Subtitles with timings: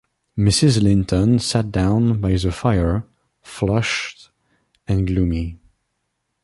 [0.35, 0.81] Mrs.
[0.81, 3.03] Linton sat down by the fire,
[3.43, 4.31] flushed
[4.87, 5.59] and gloomy.